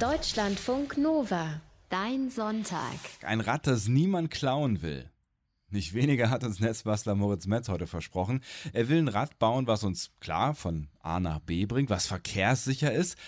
[0.00, 1.60] Deutschlandfunk Nova.
[1.90, 3.00] Dein Sonntag.
[3.22, 5.10] Ein Rad, das niemand klauen will.
[5.70, 8.44] Nicht weniger hat uns Netzbastler Moritz Metz heute versprochen.
[8.72, 12.92] Er will ein Rad bauen, was uns klar von A nach B bringt, was verkehrssicher
[12.92, 13.18] ist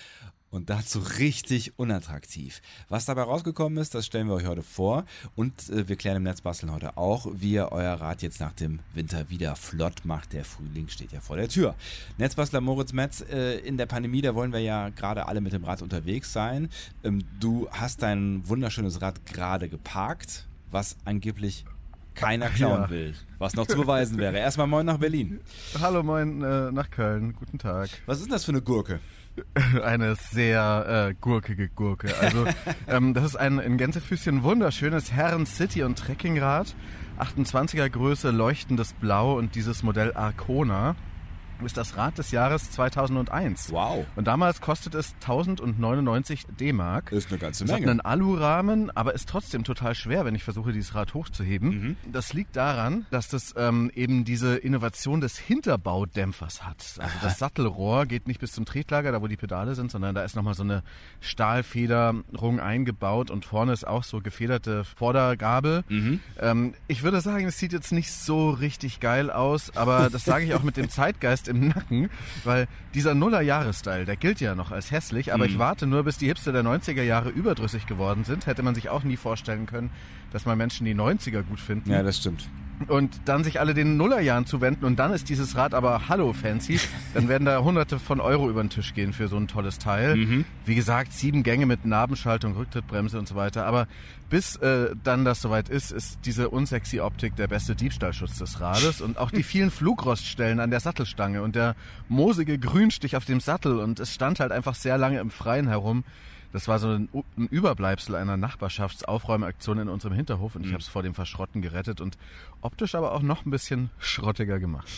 [0.50, 2.60] und dazu richtig unattraktiv.
[2.88, 5.04] Was dabei rausgekommen ist, das stellen wir euch heute vor
[5.36, 8.80] und äh, wir klären im Netzbasteln heute auch, wie ihr euer Rad jetzt nach dem
[8.94, 10.32] Winter wieder flott macht.
[10.32, 11.74] Der Frühling steht ja vor der Tür.
[12.18, 15.64] Netzbastler Moritz Metz, äh, in der Pandemie, da wollen wir ja gerade alle mit dem
[15.64, 16.68] Rad unterwegs sein.
[17.04, 21.64] Ähm, du hast dein wunderschönes Rad gerade geparkt, was angeblich
[22.14, 22.90] keiner klauen ja.
[22.90, 23.14] will.
[23.38, 24.36] Was noch zu beweisen wäre.
[24.36, 25.40] Erstmal moin nach Berlin.
[25.80, 27.34] Hallo moin äh, nach Köln.
[27.34, 27.88] Guten Tag.
[28.06, 29.00] Was ist das für eine Gurke?
[29.84, 32.14] Eine sehr äh, gurkige Gurke.
[32.20, 32.46] Also
[32.88, 36.74] ähm, das ist ein in Gänsefüßchen wunderschönes Herren City und Trekkingrad.
[37.18, 40.96] 28er Größe, leuchtendes Blau und dieses Modell Arcona
[41.66, 43.72] ist das Rad des Jahres 2001.
[43.72, 44.06] Wow.
[44.16, 47.12] Und damals kostet es 1099 D-Mark.
[47.12, 47.78] Ist eine ganze Menge.
[47.78, 51.68] Es hat einen Alurahmen, aber ist trotzdem total schwer, wenn ich versuche, dieses Rad hochzuheben.
[51.68, 51.96] Mhm.
[52.12, 56.76] Das liegt daran, dass das ähm, eben diese Innovation des Hinterbaudämpfers hat.
[56.98, 60.24] Also das Sattelrohr geht nicht bis zum Tretlager, da wo die Pedale sind, sondern da
[60.24, 60.82] ist nochmal so eine
[61.20, 65.84] Stahlfederung eingebaut und vorne ist auch so gefederte Vordergabel.
[65.88, 66.20] Mhm.
[66.38, 70.44] Ähm, ich würde sagen, es sieht jetzt nicht so richtig geil aus, aber das sage
[70.44, 72.08] ich auch mit dem Zeitgeist im Nacken,
[72.44, 75.50] weil dieser Nuller-Jahres-Style, der gilt ja noch als hässlich, aber mhm.
[75.50, 78.46] ich warte nur, bis die Hipster der 90er Jahre überdrüssig geworden sind.
[78.46, 79.90] Hätte man sich auch nie vorstellen können,
[80.32, 81.90] dass mal Menschen die 90er gut finden.
[81.90, 82.48] Ja, das stimmt
[82.88, 86.80] und dann sich alle den Nullerjahren zuwenden und dann ist dieses Rad aber hallo fancy,
[87.14, 90.16] dann werden da hunderte von Euro über den Tisch gehen für so ein tolles Teil.
[90.16, 90.44] Mhm.
[90.64, 93.66] Wie gesagt, sieben Gänge mit Nabenschaltung, Rücktrittbremse und so weiter.
[93.66, 93.86] Aber
[94.28, 99.00] bis äh, dann das soweit ist, ist diese unsexy Optik der beste Diebstahlschutz des Rades
[99.00, 101.74] und auch die vielen Flugroststellen an der Sattelstange und der
[102.08, 106.04] moosige Grünstich auf dem Sattel und es stand halt einfach sehr lange im Freien herum.
[106.52, 110.74] Das war so ein, ein Überbleibsel einer Nachbarschaftsaufräumaktion in unserem Hinterhof und ich mhm.
[110.74, 112.18] habe es vor dem Verschrotten gerettet und
[112.60, 114.88] optisch aber auch noch ein bisschen schrottiger gemacht.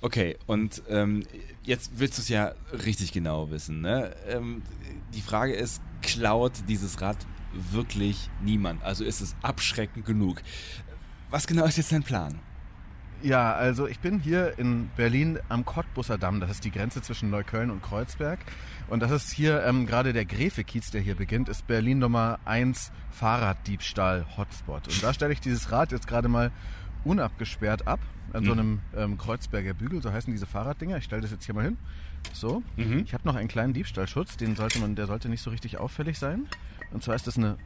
[0.00, 1.24] Okay, und ähm,
[1.64, 2.52] jetzt willst du es ja
[2.84, 3.80] richtig genau wissen.
[3.80, 4.14] Ne?
[4.28, 4.62] Ähm,
[5.14, 7.16] die Frage ist, klaut dieses Rad
[7.52, 8.82] wirklich niemand?
[8.82, 10.42] Also ist es abschreckend genug?
[11.30, 12.38] Was genau ist jetzt dein Plan?
[13.24, 16.40] Ja, also ich bin hier in Berlin am Cottbusser Damm.
[16.40, 18.38] Das ist die Grenze zwischen Neukölln und Kreuzberg.
[18.90, 22.92] Und das ist hier ähm, gerade der Gräfe-Kiez, der hier beginnt, ist Berlin Nummer 1
[23.12, 24.88] Fahrraddiebstahl-Hotspot.
[24.88, 26.50] Und da stelle ich dieses Rad jetzt gerade mal
[27.04, 28.00] unabgesperrt ab
[28.34, 28.46] an mhm.
[28.46, 30.98] so einem ähm, Kreuzberger Bügel, so heißen diese Fahrraddinger.
[30.98, 31.78] Ich stelle das jetzt hier mal hin.
[32.34, 32.62] So.
[32.76, 33.04] Mhm.
[33.06, 36.18] Ich habe noch einen kleinen Diebstahlschutz, den sollte man, der sollte nicht so richtig auffällig
[36.18, 36.46] sein.
[36.90, 37.56] Und zwar ist das eine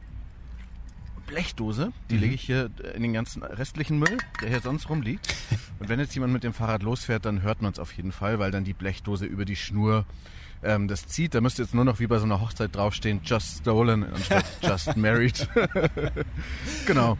[1.29, 2.21] Blechdose, die mhm.
[2.21, 5.35] lege ich hier in den ganzen restlichen Müll, der hier sonst rumliegt.
[5.79, 8.39] Und wenn jetzt jemand mit dem Fahrrad losfährt, dann hört man es auf jeden Fall,
[8.39, 10.05] weil dann die Blechdose über die Schnur
[10.63, 11.35] ähm, das zieht.
[11.35, 14.97] Da müsste jetzt nur noch wie bei so einer Hochzeit draufstehen, just stolen anstatt just
[14.97, 15.47] married.
[16.85, 17.17] genau.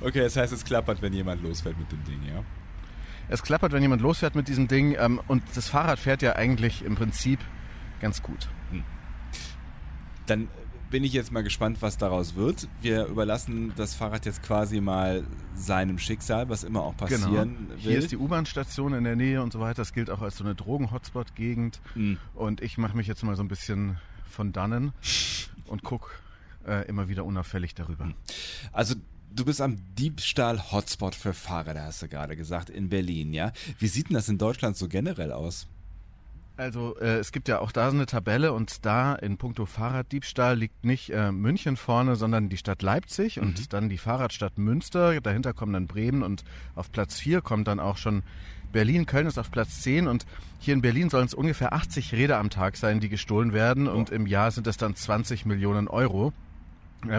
[0.00, 2.42] Okay, das heißt, es klappert, wenn jemand losfährt mit dem Ding, ja?
[3.28, 4.96] Es klappert, wenn jemand losfährt mit diesem Ding.
[4.98, 7.40] Ähm, und das Fahrrad fährt ja eigentlich im Prinzip
[8.00, 8.48] ganz gut.
[8.70, 8.82] Hm.
[10.26, 10.48] Dann
[10.90, 12.68] bin ich jetzt mal gespannt, was daraus wird.
[12.80, 15.24] Wir überlassen das Fahrrad jetzt quasi mal
[15.54, 17.70] seinem Schicksal, was immer auch passieren genau.
[17.70, 17.76] will.
[17.78, 19.82] Hier ist die U-Bahn-Station in der Nähe und so weiter.
[19.82, 21.80] Das gilt auch als so eine Drogen-Hotspot-Gegend.
[21.94, 22.18] Mhm.
[22.34, 24.92] Und ich mache mich jetzt mal so ein bisschen von dannen
[25.66, 26.20] und guck
[26.66, 28.04] äh, immer wieder unauffällig darüber.
[28.04, 28.14] Hm.
[28.72, 28.94] Also
[29.34, 33.52] Du bist am Diebstahl-Hotspot für Fahrräder, hast du gerade gesagt, in Berlin, ja?
[33.80, 35.66] Wie sieht denn das in Deutschland so generell aus?
[36.56, 40.56] Also äh, es gibt ja auch da so eine Tabelle und da in puncto Fahrraddiebstahl
[40.56, 43.68] liegt nicht äh, München vorne, sondern die Stadt Leipzig und mhm.
[43.70, 45.20] dann die Fahrradstadt Münster.
[45.20, 46.44] Dahinter kommen dann Bremen und
[46.76, 48.22] auf Platz 4 kommt dann auch schon
[48.72, 49.06] Berlin.
[49.06, 50.26] Köln ist auf Platz 10 und
[50.60, 53.92] hier in Berlin sollen es ungefähr 80 Räder am Tag sein, die gestohlen werden oh.
[53.92, 56.32] und im Jahr sind es dann 20 Millionen Euro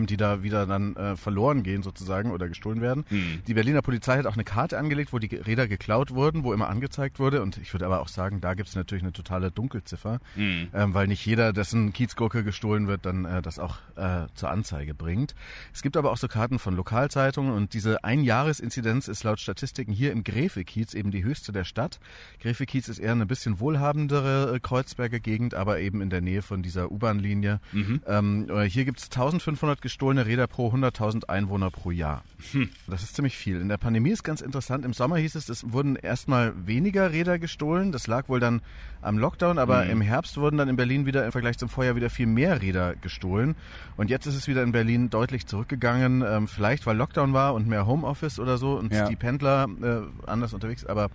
[0.06, 3.06] die da wieder dann äh, verloren gehen sozusagen oder gestohlen werden.
[3.10, 3.42] Mhm.
[3.48, 6.70] Die Berliner Polizei hat auch eine Karte angelegt, wo die Räder geklaut wurden, wo immer
[6.70, 7.42] angezeigt wurde.
[7.42, 10.68] Und ich würde aber auch sagen, da gibt es natürlich eine totale Dunkelziffer, mhm.
[10.74, 14.94] ähm, weil nicht jeder, dessen Kiezgurke gestohlen wird, dann äh, das auch äh, zur Anzeige
[14.94, 15.36] bringt.
[15.74, 20.12] Es gibt aber auch so Karten von Lokalzeitungen und diese Einjahresinzidenz ist laut Statistiken hier
[20.12, 22.00] im Gräfe-Kiez eben die höchste der Stadt.
[22.42, 26.62] Gräfe-Kiez ist eher eine bisschen wohlhabendere äh, Kreuzberger Gegend, aber eben in der Nähe von
[26.62, 27.60] dieser U-Bahn-Linie.
[27.72, 28.02] Mhm.
[28.08, 32.24] Ähm, äh, hier gibt es 1500 500 gestohlene Räder pro 100.000 Einwohner pro Jahr.
[32.52, 32.70] Hm.
[32.88, 33.60] Das ist ziemlich viel.
[33.62, 34.86] In der Pandemie ist ganz interessant.
[34.86, 37.92] Im Sommer hieß es, es wurden erstmal weniger Räder gestohlen.
[37.92, 38.62] Das lag wohl dann
[39.02, 39.92] am Lockdown, aber hm.
[39.92, 42.96] im Herbst wurden dann in Berlin wieder im Vergleich zum Vorjahr wieder viel mehr Räder
[42.96, 43.56] gestohlen.
[43.98, 46.24] Und jetzt ist es wieder in Berlin deutlich zurückgegangen.
[46.26, 49.08] Ähm, vielleicht weil Lockdown war und mehr Homeoffice oder so und ja.
[49.08, 50.86] die Pendler äh, anders unterwegs.
[50.86, 51.10] Aber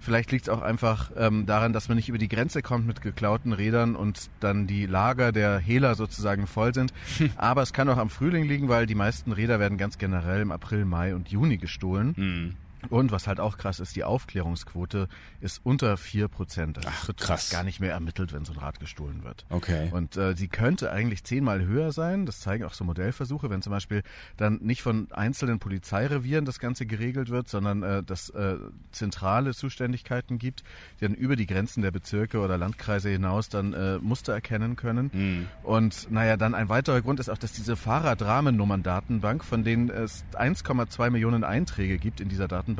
[0.00, 3.00] Vielleicht liegt es auch einfach ähm, daran, dass man nicht über die Grenze kommt mit
[3.00, 6.92] geklauten Rädern und dann die Lager der Hehler sozusagen voll sind.
[7.36, 10.52] Aber es kann auch am Frühling liegen, weil die meisten Räder werden ganz generell im
[10.52, 12.14] April, Mai und Juni gestohlen.
[12.16, 12.54] Hm.
[12.88, 15.08] Und was halt auch krass ist, die Aufklärungsquote
[15.40, 16.78] ist unter 4 Prozent.
[16.78, 17.50] Also Ach, wird krass.
[17.50, 19.44] gar nicht mehr ermittelt, wenn so ein Rad gestohlen wird.
[19.50, 19.90] Okay.
[19.92, 22.26] Und äh, sie könnte eigentlich zehnmal höher sein.
[22.26, 24.02] Das zeigen auch so Modellversuche, wenn zum Beispiel
[24.36, 28.56] dann nicht von einzelnen Polizeirevieren das Ganze geregelt wird, sondern äh, dass äh,
[28.92, 30.62] zentrale Zuständigkeiten gibt,
[31.00, 35.10] die dann über die Grenzen der Bezirke oder Landkreise hinaus dann äh, Muster erkennen können.
[35.12, 35.46] Hm.
[35.62, 41.10] Und naja, dann ein weiterer Grund ist auch, dass diese Fahrradrahmennummern-Datenbank, von denen es 1,2
[41.10, 42.75] Millionen Einträge gibt in dieser Datenbank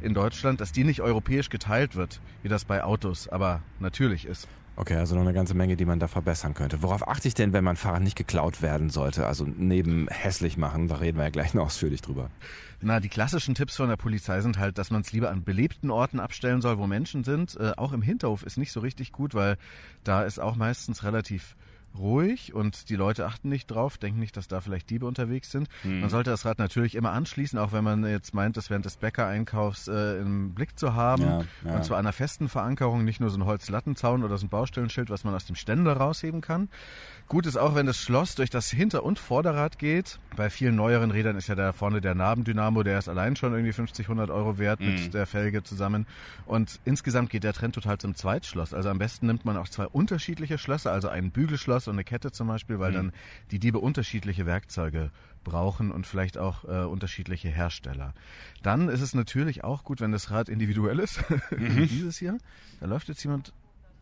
[0.00, 4.48] in Deutschland, dass die nicht europäisch geteilt wird, wie das bei Autos aber natürlich ist.
[4.78, 6.84] Okay, also noch eine ganze Menge, die man da verbessern könnte.
[6.84, 9.26] Worauf achte ich denn, wenn mein Fahrrad nicht geklaut werden sollte?
[9.26, 12.30] Also neben hässlich machen, da reden wir ja gleich noch ausführlich drüber.
[12.80, 15.90] Na, die klassischen Tipps von der Polizei sind halt, dass man es lieber an belebten
[15.90, 17.56] Orten abstellen soll, wo Menschen sind.
[17.56, 19.56] Äh, auch im Hinterhof ist nicht so richtig gut, weil
[20.04, 21.56] da ist auch meistens relativ
[21.96, 25.68] ruhig und die Leute achten nicht drauf, denken nicht, dass da vielleicht Diebe unterwegs sind.
[25.82, 26.00] Hm.
[26.00, 28.96] Man sollte das Rad natürlich immer anschließen, auch wenn man jetzt meint, das während des
[28.96, 31.22] Bäckereinkaufs äh, im Blick zu haben.
[31.22, 31.74] Ja, ja.
[31.76, 35.24] Und zwar einer festen Verankerung, nicht nur so ein Holzlattenzaun oder so ein Baustellenschild, was
[35.24, 36.68] man aus dem Ständer rausheben kann.
[37.26, 40.18] Gut ist auch, wenn das Schloss durch das Hinter- und Vorderrad geht.
[40.36, 43.72] Bei vielen neueren Rädern ist ja da vorne der Nabendynamo, der ist allein schon irgendwie
[43.72, 44.86] 50, 100 Euro wert Mhm.
[44.94, 46.06] mit der Felge zusammen.
[46.46, 48.72] Und insgesamt geht der Trend total zum Zweitschloss.
[48.72, 52.32] Also am besten nimmt man auch zwei unterschiedliche Schlösser, also ein Bügelschloss und eine Kette
[52.32, 52.94] zum Beispiel, weil Mhm.
[52.96, 53.12] dann
[53.52, 55.10] die Diebe unterschiedliche Werkzeuge
[55.44, 58.14] brauchen und vielleicht auch äh, unterschiedliche Hersteller.
[58.62, 61.20] Dann ist es natürlich auch gut, wenn das Rad individuell ist.
[61.56, 61.76] Mhm.
[61.76, 62.38] Wie Dieses hier.
[62.80, 63.52] Da läuft jetzt jemand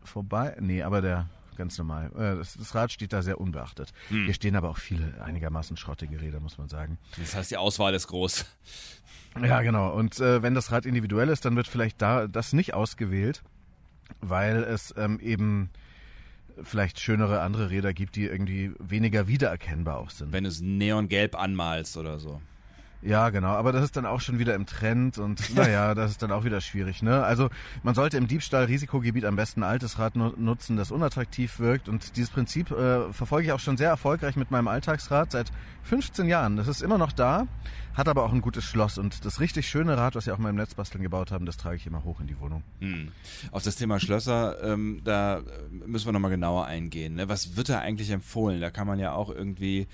[0.02, 0.56] vorbei.
[0.60, 2.10] Nee, aber der ganz normal.
[2.16, 3.92] Äh, Das, das Rad steht da sehr unbeachtet.
[4.08, 4.24] Hm.
[4.26, 6.98] Hier stehen aber auch viele einigermaßen schrottige Räder, muss man sagen.
[7.18, 8.44] Das heißt, die Auswahl ist groß.
[9.42, 9.90] Ja, genau.
[9.94, 13.42] Und äh, wenn das Rad individuell ist, dann wird vielleicht da das nicht ausgewählt,
[14.20, 15.70] weil es ähm, eben
[16.62, 20.32] vielleicht schönere andere Räder gibt, die irgendwie weniger wiedererkennbar auch sind.
[20.32, 22.40] Wenn du es neongelb anmalst oder so.
[23.06, 26.22] Ja, genau, aber das ist dann auch schon wieder im Trend und naja, das ist
[26.22, 27.02] dann auch wieder schwierig.
[27.02, 27.22] Ne?
[27.22, 27.50] Also
[27.84, 32.16] man sollte im Diebstahl-Risikogebiet am besten ein altes Rad nu nutzen, das unattraktiv wirkt und
[32.16, 35.52] dieses Prinzip äh, verfolge ich auch schon sehr erfolgreich mit meinem Alltagsrad seit
[35.84, 36.56] 15 Jahren.
[36.56, 37.46] Das ist immer noch da,
[37.94, 40.50] hat aber auch ein gutes Schloss und das richtig schöne Rad, was wir auch mal
[40.50, 42.64] im Netzbasteln gebaut haben, das trage ich immer hoch in die Wohnung.
[42.80, 43.12] Hm.
[43.52, 45.42] Auf das Thema Schlösser, ähm, da äh,
[45.86, 47.14] müssen wir nochmal genauer eingehen.
[47.14, 47.28] Ne?
[47.28, 48.60] Was wird da eigentlich empfohlen?
[48.60, 49.86] Da kann man ja auch irgendwie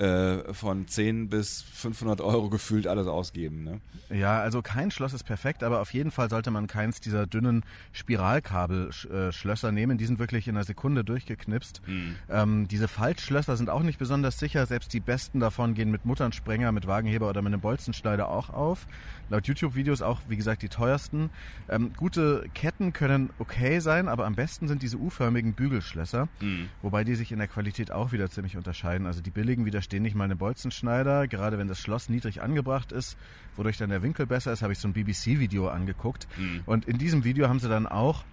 [0.00, 3.64] äh, von 10 bis 500 Euro gefühlt alles ausgeben.
[3.64, 3.80] Ne?
[4.08, 7.62] Ja, also kein Schloss ist perfekt, aber auf jeden Fall sollte man keins dieser dünnen
[7.92, 9.98] Spiralkabelschlösser nehmen.
[9.98, 11.82] Die sind wirklich in einer Sekunde durchgeknipst.
[11.84, 12.16] Hm.
[12.30, 14.64] Ähm, diese Faltschlösser sind auch nicht besonders sicher.
[14.66, 18.86] Selbst die besten davon gehen mit Mutternsprenger, mit Wagenheber oder mit einem Bolzenschneider auch auf.
[19.28, 21.30] Laut YouTube-Videos auch, wie gesagt, die teuersten.
[21.68, 26.68] Ähm, gute Ketten können okay sein, aber am besten sind diese U-förmigen Bügelschlösser, Hm.
[26.82, 29.06] wobei die sich in der Qualität auch wieder ziemlich unterscheiden.
[29.06, 33.16] Also die billigen widerstehen nicht mal einem Bolzenschneider, gerade wenn das Schloss niedrig angebracht ist,
[33.56, 36.28] wodurch dann der Winkel besser ist, habe ich so ein BBC-Video angeguckt.
[36.36, 36.62] Hm.
[36.66, 38.24] Und in diesem Video haben sie dann auch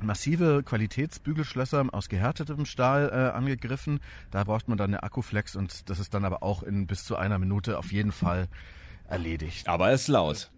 [0.00, 4.00] massive Qualitätsbügelschlösser aus gehärtetem Stahl äh, angegriffen.
[4.30, 7.16] Da braucht man dann eine Akkuflex und das ist dann aber auch in bis zu
[7.16, 8.48] einer Minute auf jeden Fall
[9.08, 9.68] erledigt.
[9.68, 10.50] Aber es ist laut.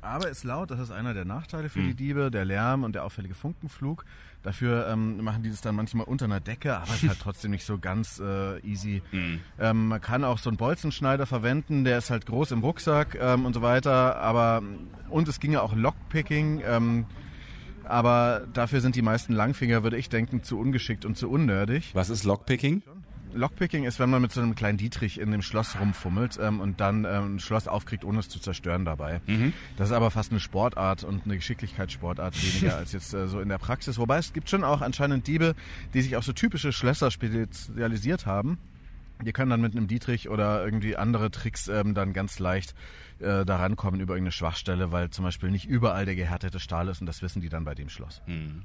[0.00, 1.88] Aber ist laut, das ist einer der Nachteile für Hm.
[1.88, 4.04] die Diebe, der Lärm und der auffällige Funkenflug.
[4.42, 7.64] Dafür ähm, machen die das dann manchmal unter einer Decke, aber ist halt trotzdem nicht
[7.64, 9.02] so ganz äh, easy.
[9.10, 9.40] Hm.
[9.58, 13.44] Ähm, man kann auch so einen Bolzenschneider verwenden, der ist halt groß im Rucksack ähm,
[13.46, 14.16] und so weiter.
[14.16, 14.62] Aber
[15.10, 16.62] und es ginge auch Lockpicking.
[16.64, 17.06] Ähm,
[17.84, 21.90] aber dafür sind die meisten Langfinger, würde ich denken, zu ungeschickt und zu unnördig.
[21.94, 22.82] Was ist Lockpicking?
[23.34, 26.80] Lockpicking ist, wenn man mit so einem kleinen Dietrich in dem Schloss rumfummelt ähm, und
[26.80, 29.20] dann ähm, ein Schloss aufkriegt, ohne es zu zerstören dabei.
[29.26, 29.52] Mhm.
[29.76, 33.48] Das ist aber fast eine Sportart und eine Geschicklichkeitssportart weniger als jetzt äh, so in
[33.48, 33.98] der Praxis.
[33.98, 35.54] Wobei es gibt schon auch anscheinend Diebe,
[35.94, 38.58] die sich auf so typische Schlösser spezialisiert haben.
[39.22, 42.74] Die können dann mit einem Dietrich oder irgendwie andere Tricks ähm, dann ganz leicht
[43.18, 47.00] äh, da rankommen über irgendeine Schwachstelle, weil zum Beispiel nicht überall der gehärtete Stahl ist
[47.00, 48.22] und das wissen die dann bei dem Schloss.
[48.26, 48.62] Hm.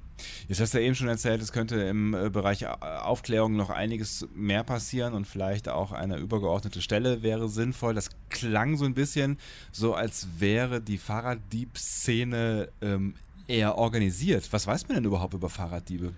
[0.48, 4.28] Jetzt hast du ja eben schon erzählt, es könnte im äh, Bereich Aufklärung noch einiges
[4.36, 7.96] mehr passieren und vielleicht auch eine übergeordnete Stelle wäre sinnvoll.
[7.96, 9.40] Das klang so ein bisschen
[9.72, 13.16] so, als wäre die Fahrraddiebszene ähm,
[13.48, 14.52] eher organisiert.
[14.52, 16.14] Was weiß man denn überhaupt über Fahrraddiebe?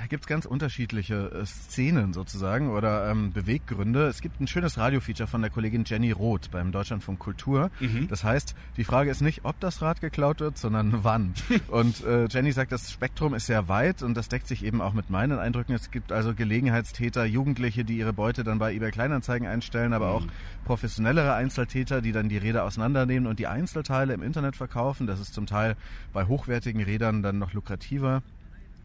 [0.00, 4.06] Da gibt es ganz unterschiedliche äh, Szenen sozusagen oder ähm, Beweggründe.
[4.06, 7.70] Es gibt ein schönes Radiofeature von der Kollegin Jenny Roth beim Deutschlandfunk Kultur.
[7.80, 8.08] Mhm.
[8.08, 11.34] Das heißt, die Frage ist nicht, ob das Rad geklaut wird, sondern wann.
[11.68, 14.94] und äh, Jenny sagt, das Spektrum ist sehr weit und das deckt sich eben auch
[14.94, 15.74] mit meinen Eindrücken.
[15.74, 20.14] Es gibt also Gelegenheitstäter, Jugendliche, die ihre Beute dann bei eBay Kleinanzeigen einstellen, aber mhm.
[20.14, 20.26] auch
[20.64, 25.06] professionellere Einzeltäter, die dann die Räder auseinandernehmen und die Einzelteile im Internet verkaufen.
[25.06, 25.76] Das ist zum Teil
[26.14, 28.22] bei hochwertigen Rädern dann noch lukrativer.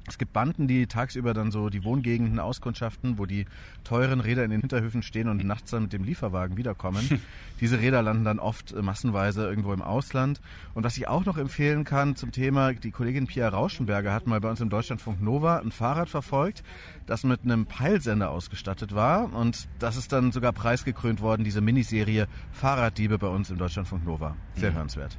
[0.07, 3.45] Es gibt Banden, die tagsüber dann so die Wohngegenden auskundschaften, wo die
[3.83, 7.21] teuren Räder in den Hinterhöfen stehen und nachts dann mit dem Lieferwagen wiederkommen.
[7.59, 10.41] Diese Räder landen dann oft äh, massenweise irgendwo im Ausland.
[10.75, 14.39] Und was ich auch noch empfehlen kann zum Thema, die Kollegin Pia Rauschenberger hat mal
[14.39, 16.63] bei uns im Deutschlandfunk Nova ein Fahrrad verfolgt,
[17.07, 19.33] das mit einem Peilsender ausgestattet war.
[19.33, 24.35] Und das ist dann sogar preisgekrönt worden, diese Miniserie Fahrraddiebe bei uns im Deutschlandfunk Nova.
[24.55, 24.75] Sehr mhm.
[24.75, 25.17] hörenswert.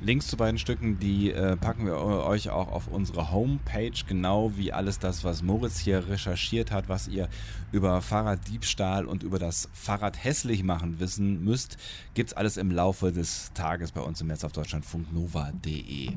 [0.00, 4.23] Links zu beiden Stücken, die äh, packen wir euch auch auf unsere Homepage, genau
[4.56, 7.28] wie alles das, was Moritz hier recherchiert hat, was ihr
[7.72, 11.76] über Fahrraddiebstahl und über das Fahrrad hässlich machen wissen müsst,
[12.14, 16.12] gibt es alles im Laufe des Tages bei uns im Netz auf deutschlandfunknova.de.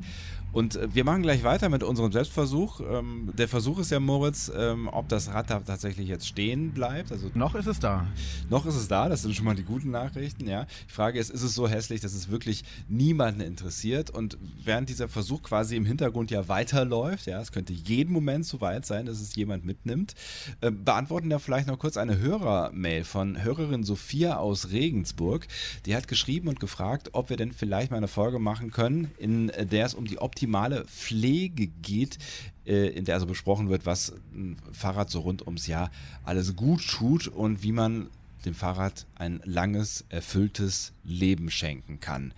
[0.54, 2.80] Und äh, wir machen gleich weiter mit unserem Selbstversuch.
[2.80, 7.12] Ähm, der Versuch ist ja, Moritz, ähm, ob das Rad da tatsächlich jetzt stehen bleibt.
[7.12, 8.08] Also noch ist es da.
[8.50, 10.48] Noch ist es da, das sind schon mal die guten Nachrichten.
[10.48, 10.66] Ja.
[10.90, 14.10] Die Frage ist, ist es so hässlich, dass es wirklich niemanden interessiert?
[14.10, 18.62] Und während dieser Versuch quasi im Hintergrund ja weiterläuft, ja, es könnte jeden Moment so
[18.62, 20.14] weit sein, dass es jemand mitnimmt,
[20.62, 25.48] äh, beantworten wir vielleicht noch kurz eine Hörermail von Hörerin Sophia aus Regensburg.
[25.86, 29.52] Die hat geschrieben und gefragt, ob wir denn vielleicht mal eine Folge machen können, in
[29.60, 32.20] der es um die optimale Pflege geht,
[32.66, 35.92] äh, in der also besprochen wird, was ein Fahrrad so rund ums Jahr
[36.24, 38.10] alles gut tut und wie man
[38.46, 42.34] dem Fahrrad ein langes, erfülltes Leben schenken kann.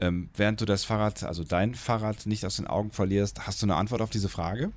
[0.00, 3.66] Ähm, während du das Fahrrad, also dein Fahrrad nicht aus den Augen verlierst, hast du
[3.66, 4.72] eine Antwort auf diese Frage?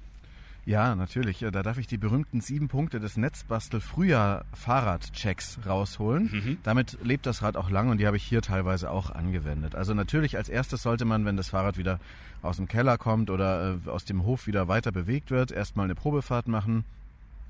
[0.65, 1.39] Ja, natürlich.
[1.39, 6.30] Da darf ich die berühmten sieben Punkte des Netzbastel Frühjahr Fahrradchecks rausholen.
[6.32, 6.58] Mhm.
[6.63, 9.74] Damit lebt das Rad auch lang und die habe ich hier teilweise auch angewendet.
[9.74, 12.00] Also natürlich als erstes sollte man, wenn das Fahrrad wieder
[12.44, 15.96] aus dem Keller kommt oder äh, aus dem Hof wieder weiter bewegt wird, erstmal eine
[15.96, 16.86] Probefahrt machen,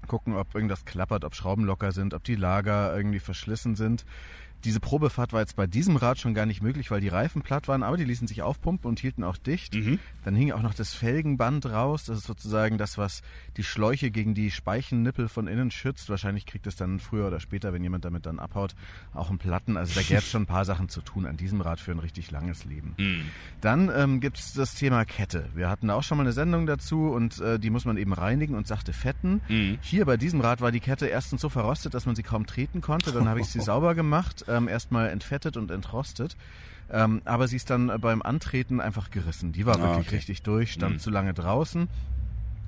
[0.07, 4.05] gucken, ob irgendwas klappert, ob Schrauben locker sind, ob die Lager irgendwie verschlissen sind.
[4.63, 7.67] Diese Probefahrt war jetzt bei diesem Rad schon gar nicht möglich, weil die Reifen platt
[7.67, 9.75] waren, aber die ließen sich aufpumpen und hielten auch dicht.
[9.75, 9.99] Mhm.
[10.23, 12.05] Dann hing auch noch das Felgenband raus.
[12.05, 13.21] Das ist sozusagen das, was
[13.57, 16.09] die Schläuche gegen die Speichennippel von innen schützt.
[16.09, 18.75] Wahrscheinlich kriegt es dann früher oder später, wenn jemand damit dann abhaut,
[19.13, 19.77] auch einen Platten.
[19.77, 21.99] Also da gäbe es schon ein paar Sachen zu tun an diesem Rad für ein
[21.99, 22.93] richtig langes Leben.
[22.97, 23.23] Mhm.
[23.61, 25.49] Dann ähm, gibt es das Thema Kette.
[25.55, 28.55] Wir hatten auch schon mal eine Sendung dazu und äh, die muss man eben reinigen
[28.55, 29.41] und sachte fetten.
[29.49, 29.79] Mhm.
[29.81, 32.81] Hier bei diesem Rad war die Kette erstens so verrostet, dass man sie kaum treten
[32.81, 33.11] konnte.
[33.11, 36.35] Dann habe ich sie sauber gemacht ähm, erstmal entfettet und entrostet.
[36.91, 39.53] Ähm, aber sie ist dann beim Antreten einfach gerissen.
[39.53, 40.15] Die war ah, wirklich okay.
[40.15, 40.99] richtig durch, stand mhm.
[40.99, 41.87] zu lange draußen.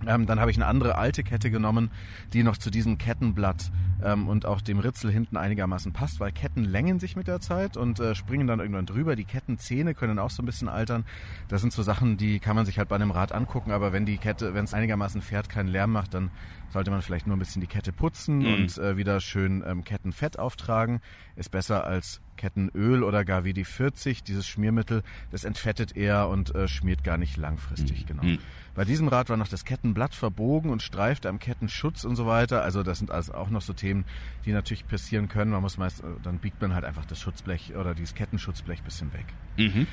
[0.08, 1.92] Ähm, dann habe ich eine andere alte Kette genommen,
[2.34, 3.72] die noch zu diesem Kettenblatt
[4.04, 7.78] ähm, und auch dem Ritzel hinten einigermaßen passt, weil Ketten längen sich mit der Zeit
[7.78, 9.16] und äh, springen dann irgendwann drüber.
[9.16, 11.06] Die Kettenzähne können auch so ein bisschen altern.
[11.48, 14.06] Das sind so Sachen, die kann man sich halt bei einem Rad angucken, aber wenn
[14.06, 16.32] die Kette, wenn es einigermaßen fährt, keinen Lärm macht, dann
[16.70, 18.54] sollte man vielleicht nur ein bisschen die Kette putzen mhm.
[18.54, 21.02] und äh, wieder schön ähm, Kettenfett auftragen.
[21.36, 26.54] Ist besser als Kettenöl oder gar wie die 40, dieses Schmiermittel, das entfettet eher und
[26.56, 28.08] äh, schmiert gar nicht langfristig, mhm.
[28.08, 28.24] genau.
[28.24, 28.40] Mhm.
[28.76, 32.64] Bei diesem Rad war noch das Kettenblatt verbogen und streifte am Kettenschutz und so weiter.
[32.64, 33.93] Also das sind also auch noch so Themen,
[34.46, 35.52] die natürlich passieren können.
[35.52, 39.14] Man muss meist, äh, dann biegt man halt einfach das Schutzblech oder dieses Kettenschutzblech bisschen
[39.14, 39.26] weg.
[39.58, 39.88] Mhm.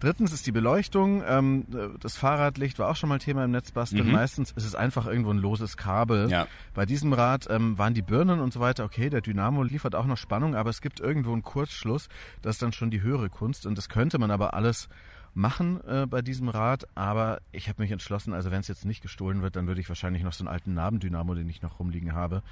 [0.00, 1.22] Drittens ist die Beleuchtung.
[1.26, 1.64] Ähm,
[2.00, 4.06] das Fahrradlicht war auch schon mal Thema im Netzbasteln.
[4.06, 4.12] Mhm.
[4.12, 6.28] Meistens ist es einfach irgendwo ein loses Kabel.
[6.30, 6.46] Ja.
[6.74, 9.08] Bei diesem Rad ähm, waren die Birnen und so weiter okay.
[9.08, 12.08] Der Dynamo liefert auch noch Spannung, aber es gibt irgendwo einen Kurzschluss.
[12.42, 14.90] Das ist dann schon die höhere Kunst und das könnte man aber alles
[15.34, 19.02] machen äh, bei diesem Rad, aber ich habe mich entschlossen, also wenn es jetzt nicht
[19.02, 22.14] gestohlen wird, dann würde ich wahrscheinlich noch so einen alten Nabendynamo, den ich noch rumliegen
[22.14, 22.42] habe,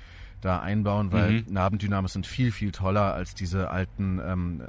[0.42, 1.44] da einbauen, weil mhm.
[1.48, 4.62] Nabendynamos sind viel, viel toller als diese alten ähm,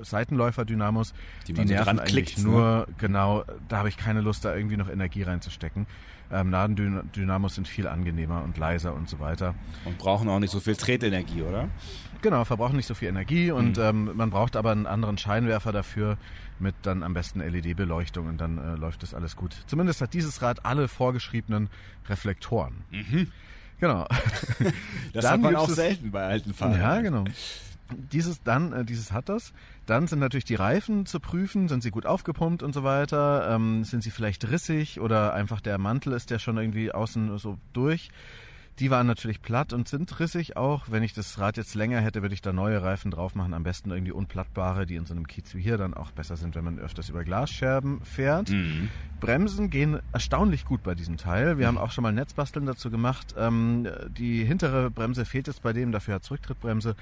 [0.00, 1.12] Seitenläufer-Dynamos.
[1.46, 2.94] Die, die nerven eigentlich klickt, nur, ne?
[2.96, 5.86] genau, da habe ich keine Lust, da irgendwie noch Energie reinzustecken.
[6.30, 9.54] Ähm, Nabendynamos sind viel angenehmer und leiser und so weiter.
[9.84, 11.68] Und brauchen auch nicht so viel Tretenergie, oder?
[12.22, 13.82] Genau, verbrauchen nicht so viel Energie und mhm.
[13.82, 16.16] ähm, man braucht aber einen anderen Scheinwerfer dafür
[16.58, 19.56] mit dann am besten LED-Beleuchtung und dann äh, läuft das alles gut.
[19.66, 21.68] Zumindest hat dieses Rad alle vorgeschriebenen
[22.08, 22.84] Reflektoren.
[22.90, 23.30] Mhm.
[23.80, 24.06] Genau.
[25.12, 26.80] das dann hat man auch selten bei alten Fahrern.
[26.80, 27.24] Ja, genau.
[28.12, 29.52] Dieses dann, äh, dieses hat das.
[29.86, 33.48] Dann sind natürlich die Reifen zu prüfen, sind sie gut aufgepumpt und so weiter.
[33.50, 37.58] Ähm, sind sie vielleicht rissig oder einfach der Mantel ist der schon irgendwie außen so
[37.72, 38.10] durch.
[38.78, 40.90] Die waren natürlich platt und sind rissig auch.
[40.90, 43.54] Wenn ich das Rad jetzt länger hätte, würde ich da neue Reifen drauf machen.
[43.54, 46.54] Am besten irgendwie unplattbare, die in so einem Kiez wie hier dann auch besser sind,
[46.54, 48.50] wenn man öfters über Glasscherben fährt.
[48.50, 48.90] Mhm.
[49.18, 51.56] Bremsen gehen erstaunlich gut bei diesem Teil.
[51.56, 53.34] Wir haben auch schon mal Netzbasteln dazu gemacht.
[53.38, 56.96] Ähm, die hintere Bremse fehlt jetzt bei dem, dafür hat Zurücktrittbremse.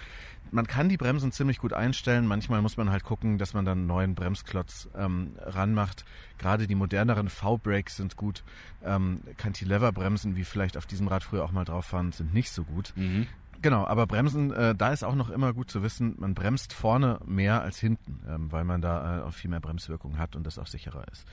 [0.53, 2.29] Man kann die Bremsen ziemlich gut einstellen.
[2.29, 6.05] Manchmal muss man halt gucken, dass man dann einen neuen Bremsklotz ähm, ranmacht.
[6.39, 8.45] Gerade die moderneren V-Brakes sind gut.
[8.85, 12.65] Ähm, Cantilever-Bremsen, wie vielleicht auf diesem Rad früher auch mal drauf waren, sind nicht so
[12.65, 12.93] gut.
[12.97, 13.27] Mhm.
[13.63, 17.19] Genau, aber Bremsen, äh, da ist auch noch immer gut zu wissen, man bremst vorne
[17.25, 20.67] mehr als hinten, ähm, weil man da äh, viel mehr Bremswirkung hat und das auch
[20.67, 21.27] sicherer ist.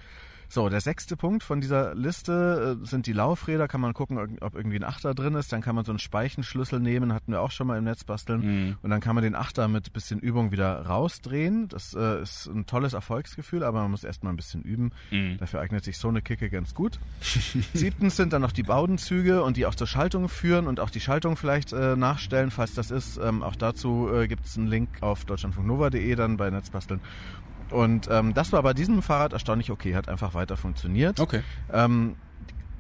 [0.52, 3.70] So, der sechste Punkt von dieser Liste äh, sind die Laufräder.
[3.70, 5.54] Kann man gucken, ob irgendwie ein Achter drin ist.
[5.54, 8.42] Dann kann man so einen Speichenschlüssel nehmen, hatten wir auch schon mal im Netz basteln.
[8.42, 8.76] Mhm.
[8.82, 11.70] Und dann kann man den Achter mit bisschen Übung wieder rausdrehen.
[11.70, 14.92] Das äh, ist ein tolles Erfolgsgefühl, aber man muss erst mal ein bisschen üben.
[15.10, 15.38] Mhm.
[15.38, 17.00] Dafür eignet sich so eine Kicke ganz gut.
[17.74, 21.00] Siebtens sind dann noch die Baudenzüge und die auch zur Schaltung führen und auch die
[21.00, 23.18] Schaltung vielleicht äh, nachstellen, falls das ist.
[23.24, 27.00] Ähm, auch dazu äh, gibt es einen Link auf deutschlandfunknova.de dann bei Netzbasteln.
[27.72, 31.20] Und ähm, das war bei diesem Fahrrad erstaunlich okay, hat einfach weiter funktioniert.
[31.20, 31.42] Okay.
[31.72, 32.16] Ähm,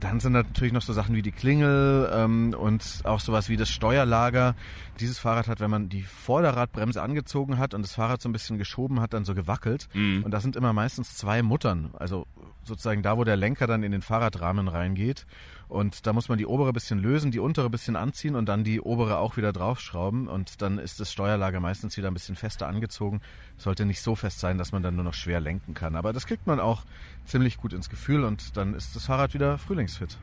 [0.01, 3.69] dann sind natürlich noch so Sachen wie die Klingel ähm, und auch sowas wie das
[3.69, 4.55] Steuerlager.
[4.99, 8.57] Dieses Fahrrad hat, wenn man die Vorderradbremse angezogen hat und das Fahrrad so ein bisschen
[8.57, 9.87] geschoben hat, dann so gewackelt.
[9.93, 10.23] Mhm.
[10.23, 12.25] Und da sind immer meistens zwei Muttern, also
[12.63, 15.27] sozusagen da, wo der Lenker dann in den Fahrradrahmen reingeht.
[15.71, 18.81] Und da muss man die obere bisschen lösen, die untere bisschen anziehen und dann die
[18.81, 20.27] obere auch wieder draufschrauben.
[20.27, 23.21] Und dann ist das Steuerlager meistens wieder ein bisschen fester angezogen.
[23.55, 25.95] Sollte nicht so fest sein, dass man dann nur noch schwer lenken kann.
[25.95, 26.83] Aber das kriegt man auch
[27.23, 30.17] ziemlich gut ins Gefühl und dann ist das Fahrrad wieder frühlingsfit.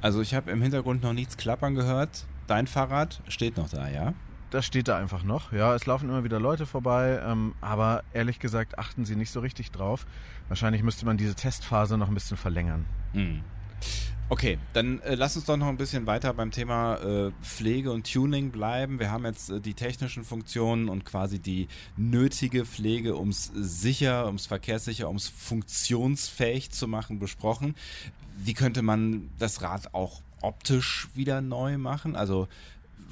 [0.00, 2.26] Also ich habe im Hintergrund noch nichts klappern gehört.
[2.48, 4.12] Dein Fahrrad steht noch da, ja?
[4.50, 5.52] Das steht da einfach noch.
[5.52, 9.38] Ja, es laufen immer wieder Leute vorbei, ähm, aber ehrlich gesagt achten sie nicht so
[9.38, 10.04] richtig drauf.
[10.48, 12.86] Wahrscheinlich müsste man diese Testphase noch ein bisschen verlängern.
[13.12, 13.44] Hm.
[14.28, 18.10] Okay, dann äh, lass uns doch noch ein bisschen weiter beim Thema äh, Pflege und
[18.10, 18.98] Tuning bleiben.
[18.98, 24.26] Wir haben jetzt äh, die technischen Funktionen und quasi die nötige Pflege, um es sicher,
[24.28, 27.74] um es verkehrssicher, um es funktionsfähig zu machen, besprochen.
[28.38, 32.16] Wie könnte man das Rad auch optisch wieder neu machen?
[32.16, 32.48] Also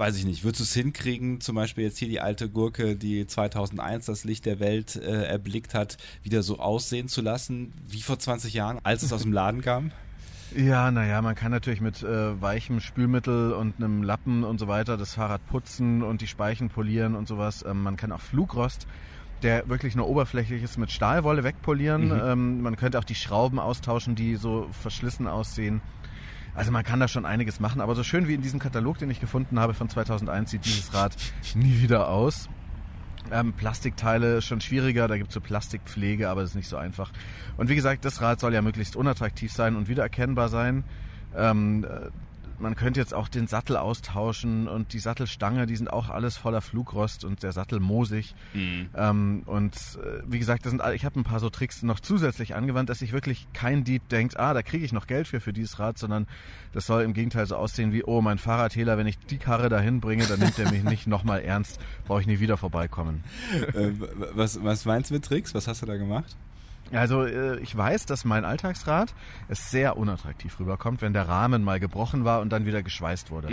[0.00, 3.26] weiß ich nicht, würdest du es hinkriegen, zum Beispiel jetzt hier die alte Gurke, die
[3.26, 8.19] 2001 das Licht der Welt äh, erblickt hat, wieder so aussehen zu lassen, wie vor
[8.19, 9.93] 20 Jahren, als es aus dem Laden kam?
[10.57, 14.97] Ja, naja, man kann natürlich mit äh, weichem Spülmittel und einem Lappen und so weiter
[14.97, 17.64] das Fahrrad putzen und die Speichen polieren und sowas.
[17.66, 18.87] Ähm, man kann auch Flugrost,
[19.42, 22.07] der wirklich nur oberflächlich ist, mit Stahlwolle wegpolieren.
[22.07, 22.21] Mhm.
[22.25, 25.80] Ähm, man könnte auch die Schrauben austauschen, die so verschlissen aussehen.
[26.54, 29.11] Also man kann da schon einiges machen, aber so schön wie in diesem Katalog, den
[29.11, 31.16] ich gefunden habe von 2001, sieht dieses Rad
[31.54, 32.49] nie wieder aus.
[33.32, 37.12] Ähm, Plastikteile schon schwieriger, da gibt's so Plastikpflege, aber das ist nicht so einfach.
[37.57, 40.85] Und wie gesagt, das Rad soll ja möglichst unattraktiv sein und wiedererkennbar sein.
[41.37, 42.11] Ähm, äh,
[42.61, 46.61] man könnte jetzt auch den Sattel austauschen und die Sattelstange, die sind auch alles voller
[46.61, 48.35] Flugrost und der Sattel moosig.
[48.94, 52.55] Ähm, und äh, wie gesagt, das sind, ich habe ein paar so Tricks noch zusätzlich
[52.55, 55.53] angewandt, dass sich wirklich kein Dieb denkt, ah, da kriege ich noch Geld für für
[55.53, 56.27] dieses Rad, sondern
[56.73, 60.01] das soll im Gegenteil so aussehen wie, oh, mein Fahrradhehler, wenn ich die Karre dahin
[60.01, 63.25] bringe, dann nimmt er mich nicht nochmal ernst, brauche ich nie wieder vorbeikommen.
[63.75, 63.90] äh,
[64.35, 65.55] was, was meinst du mit Tricks?
[65.55, 66.37] Was hast du da gemacht?
[66.92, 69.14] Also äh, ich weiß, dass mein Alltagsrad
[69.48, 73.48] es sehr unattraktiv rüberkommt, wenn der Rahmen mal gebrochen war und dann wieder geschweißt wurde.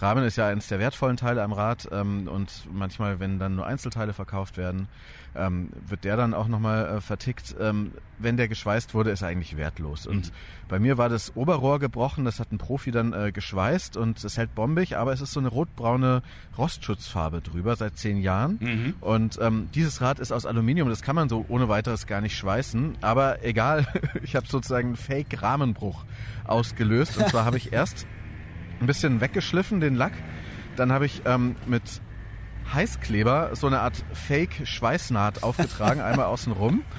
[0.00, 3.66] Rahmen ist ja eines der wertvollen Teile am Rad ähm, und manchmal, wenn dann nur
[3.66, 4.88] Einzelteile verkauft werden,
[5.34, 7.54] ähm, wird der dann auch nochmal äh, vertickt.
[7.58, 10.06] Ähm, wenn der geschweißt wurde, ist er eigentlich wertlos.
[10.06, 10.32] Und
[10.68, 14.36] bei mir war das Oberrohr gebrochen, das hat ein Profi dann äh, geschweißt und es
[14.36, 16.22] hält bombig, aber es ist so eine rotbraune
[16.56, 18.58] Rostschutzfarbe drüber seit zehn Jahren.
[19.00, 22.36] Und ähm, dieses Rad ist aus Aluminium, das kann man so ohne weiteres gar nicht
[22.36, 22.98] schweißen.
[23.00, 23.86] Aber egal,
[24.22, 26.04] ich habe sozusagen einen Fake-Rahmenbruch
[26.44, 27.18] ausgelöst.
[27.18, 28.06] Und zwar habe ich erst
[28.80, 30.12] ein bisschen weggeschliffen, den Lack.
[30.76, 31.82] Dann habe ich ähm, mit
[32.72, 36.82] Heißkleber so eine Art Fake-Schweißnaht aufgetragen, einmal außen rum.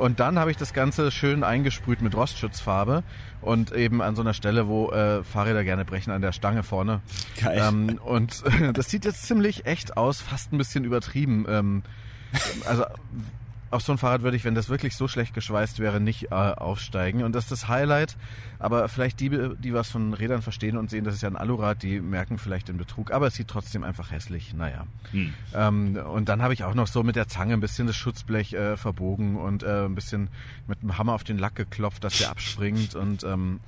[0.00, 3.02] Und dann habe ich das Ganze schön eingesprüht mit Rostschutzfarbe
[3.42, 7.02] und eben an so einer Stelle, wo äh, Fahrräder gerne brechen, an der Stange vorne.
[7.38, 7.62] Geil.
[7.62, 11.44] Ähm, und das sieht jetzt ziemlich echt aus, fast ein bisschen übertrieben.
[11.46, 11.82] Ähm,
[12.64, 12.84] also
[13.70, 16.34] auf so ein Fahrrad würde ich, wenn das wirklich so schlecht geschweißt wäre, nicht äh,
[16.34, 17.22] aufsteigen.
[17.22, 18.16] Und das ist das Highlight.
[18.58, 21.82] Aber vielleicht die, die was von Rädern verstehen und sehen, das ist ja ein Alurad,
[21.84, 23.12] die merken vielleicht den Betrug.
[23.12, 24.54] Aber es sieht trotzdem einfach hässlich.
[24.54, 24.86] Naja.
[25.12, 25.32] Hm.
[25.54, 28.52] Ähm, und dann habe ich auch noch so mit der Zange ein bisschen das Schutzblech
[28.54, 30.28] äh, verbogen und äh, ein bisschen
[30.66, 32.96] mit dem Hammer auf den Lack geklopft, dass der abspringt.
[32.96, 33.60] Und ähm,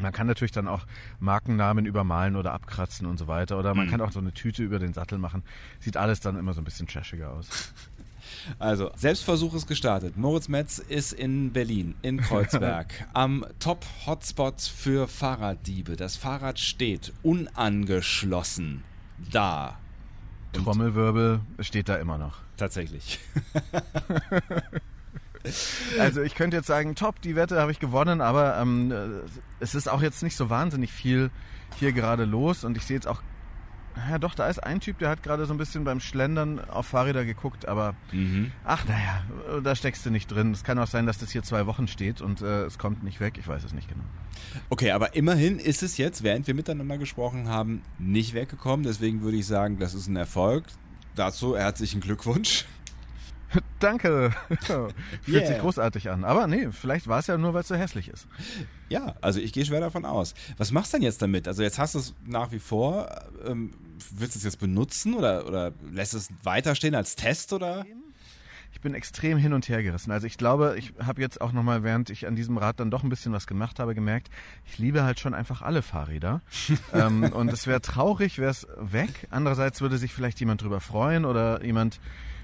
[0.00, 0.82] man kann natürlich dann auch
[1.20, 3.58] Markennamen übermalen oder abkratzen und so weiter.
[3.58, 3.90] Oder man Mhm.
[3.90, 5.42] kann auch so eine Tüte über den Sattel machen.
[5.80, 7.72] Sieht alles dann immer so ein bisschen trashiger aus.
[8.58, 10.16] Also, Selbstversuch ist gestartet.
[10.16, 15.96] Moritz Metz ist in Berlin, in Kreuzberg, am Top-Hotspot für Fahrraddiebe.
[15.96, 18.84] Das Fahrrad steht unangeschlossen
[19.32, 19.78] da.
[20.52, 22.38] Trommelwirbel steht da immer noch.
[22.56, 23.20] Tatsächlich.
[25.98, 28.92] Also ich könnte jetzt sagen, top, die Wette habe ich gewonnen, aber ähm,
[29.60, 31.30] es ist auch jetzt nicht so wahnsinnig viel
[31.78, 33.22] hier gerade los und ich sehe jetzt auch,
[34.10, 36.86] ja doch, da ist ein Typ, der hat gerade so ein bisschen beim Schlendern auf
[36.86, 38.52] Fahrräder geguckt, aber Mhm.
[38.64, 39.22] ach naja,
[39.62, 40.52] da steckst du nicht drin.
[40.52, 43.20] Es kann auch sein, dass das hier zwei Wochen steht und äh, es kommt nicht
[43.20, 44.04] weg, ich weiß es nicht genau.
[44.70, 48.84] Okay, aber immerhin ist es jetzt, während wir miteinander gesprochen haben, nicht weggekommen.
[48.84, 50.64] Deswegen würde ich sagen, das ist ein Erfolg.
[51.14, 52.64] Dazu herzlichen Glückwunsch.
[53.80, 54.32] Danke.
[54.60, 54.92] Fühlt
[55.24, 55.58] sich Yeah.
[55.60, 56.24] großartig an.
[56.24, 58.26] Aber nee, vielleicht war es ja nur, weil es so hässlich ist.
[58.90, 60.34] Ja, also ich gehe schwer davon aus.
[60.58, 61.48] Was machst du denn jetzt damit?
[61.48, 63.08] Also jetzt hast du es nach wie vor.
[63.46, 63.70] Ähm,
[64.12, 67.84] willst du es jetzt benutzen oder, oder lässt es weiterstehen als Test oder?
[68.72, 70.12] Ich bin extrem hin und her gerissen.
[70.12, 73.02] Also ich glaube, ich habe jetzt auch nochmal, während ich an diesem Rad dann doch
[73.02, 74.28] ein bisschen was gemacht habe, gemerkt,
[74.66, 76.42] ich liebe halt schon einfach alle Fahrräder.
[76.92, 79.26] ähm, und es wäre traurig, wäre es weg.
[79.30, 81.98] Andererseits würde sich vielleicht jemand drüber freuen oder jemand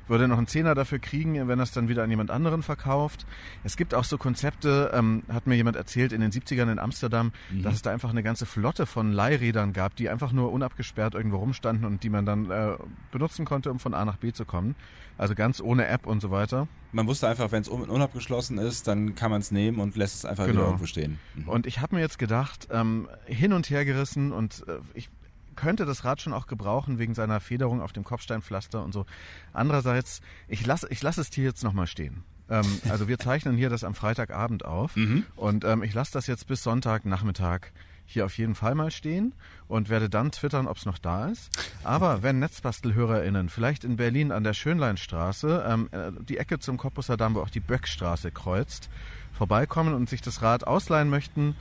[0.09, 3.27] würde noch einen Zehner dafür kriegen, wenn er es dann wieder an jemand anderen verkauft.
[3.63, 7.33] Es gibt auch so Konzepte, ähm, hat mir jemand erzählt, in den 70ern in Amsterdam,
[7.63, 11.39] dass es da einfach eine ganze Flotte von Leihrädern gab, die einfach nur unabgesperrt irgendwo
[11.39, 12.77] rumstanden und die man dann äh,
[13.13, 14.75] benutzen konnte, um von A nach B zu kommen.
[15.17, 16.67] Also ganz ohne App und so weiter.
[16.93, 20.17] Man wusste einfach, wenn es un unabgeschlossen ist, dann kann man es nehmen und lässt
[20.17, 20.57] es einfach Genau.
[20.59, 21.19] wieder irgendwo stehen.
[21.37, 21.49] Mhm.
[21.49, 25.09] Und ich habe mir jetzt gedacht, ähm, hin und her gerissen und äh, ich
[25.55, 29.07] könnte das Rad schon auch gebrauchen wegen seiner Federung auf dem Kopfsteinpflaster und so.
[29.53, 32.25] Andererseits, ich lasse ich lass es hier jetzt nochmal stehen.
[32.49, 34.97] Ähm, also wir zeichnen hier das am Freitagabend auf
[35.37, 37.73] und ähm, ich lasse das jetzt bis Sonntagnachmittag
[38.07, 39.33] hier auf jeden Fall mal stehen
[39.67, 41.51] und werde dann twittern, ob es noch da ist.
[41.83, 47.17] Aber wenn NetzbastelhörerInnen vielleicht in Berlin an der Schönleinstraße, ähm, äh, die Ecke zum Cottbusser
[47.17, 48.91] Damm, wo auch die Böckstraße kreuzt,
[49.33, 51.57] vorbeikommen und sich das Rad ausleihen möchten,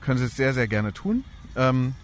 [0.00, 1.24] können sie es sehr, sehr gerne tun.
[1.56, 1.94] Ähm,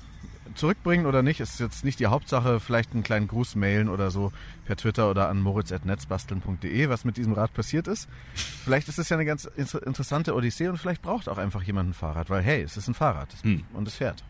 [0.54, 2.60] zurückbringen oder nicht, ist jetzt nicht die Hauptsache.
[2.60, 4.32] Vielleicht einen kleinen Gruß mailen oder so
[4.64, 8.08] per Twitter oder an moritz.netzbasteln.de, was mit diesem Rad passiert ist.
[8.34, 11.90] Vielleicht ist es ja eine ganz inter- interessante Odyssee und vielleicht braucht auch einfach jemand
[11.90, 13.64] ein Fahrrad, weil hey, es ist ein Fahrrad Hm.
[13.74, 14.22] und es fährt.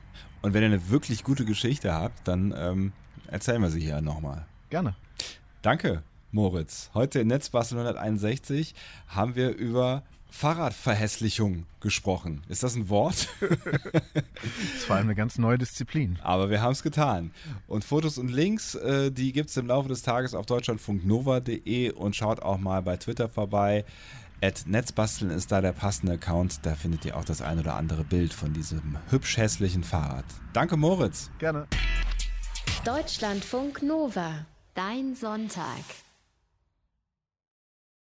[0.42, 2.92] Und wenn ihr eine wirklich gute Geschichte habt, dann ähm,
[3.26, 4.46] erzählen wir sie hier nochmal.
[4.70, 4.94] Gerne.
[5.62, 6.02] Danke,
[6.32, 6.90] Moritz.
[6.94, 8.74] Heute in Netzbastel 161
[9.08, 12.42] haben wir über Fahrradverhässlichung gesprochen.
[12.48, 13.28] Ist das ein Wort?
[14.42, 16.18] Das ist vor allem eine ganz neue Disziplin.
[16.22, 17.30] Aber wir haben es getan.
[17.66, 22.16] Und Fotos und Links, äh, die gibt es im Laufe des Tages auf deutschlandfunknova.de und
[22.16, 23.84] schaut auch mal bei Twitter vorbei.
[24.42, 26.64] At Netzbasteln ist da der passende Account.
[26.64, 30.24] Da findet ihr auch das ein oder andere Bild von diesem hübsch hässlichen Fahrrad.
[30.54, 31.30] Danke, Moritz.
[31.38, 31.66] Gerne.
[32.84, 34.46] Deutschlandfunk Nova.
[34.74, 35.84] Dein Sonntag.